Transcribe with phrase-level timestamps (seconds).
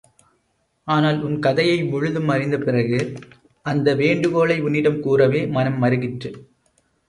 [0.87, 2.99] ஆனால், உன் கதையை முழுதும் அறிந்த பிறகு,
[3.65, 6.31] அந்த வேண்டுகோளை உன்னிடம் கூறவே மனம் மருகிற்று.